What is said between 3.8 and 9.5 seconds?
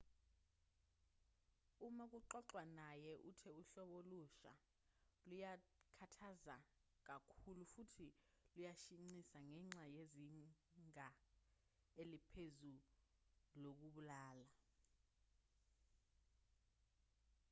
olusha luyakhathaza kakhulu futhi luyashaqisa